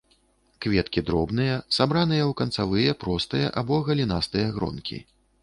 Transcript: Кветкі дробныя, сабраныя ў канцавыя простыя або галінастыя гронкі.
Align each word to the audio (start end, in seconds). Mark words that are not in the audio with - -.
Кветкі 0.65 1.03
дробныя, 1.09 1.59
сабраныя 1.77 2.23
ў 2.23 2.33
канцавыя 2.41 2.97
простыя 3.05 3.53
або 3.63 3.81
галінастыя 3.93 4.51
гронкі. 4.59 5.01